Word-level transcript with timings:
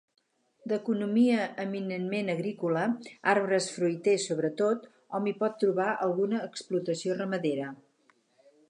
D'economia 0.71 1.43
eminentment 1.63 2.31
agrícola, 2.35 2.85
arbres 3.35 3.69
fruiters 3.77 4.27
sobretot, 4.31 4.89
hom 5.19 5.29
hi 5.33 5.37
pot 5.45 5.63
trobar 5.67 5.91
alguna 6.09 6.43
explotació 6.51 7.21
ramadera. 7.25 7.71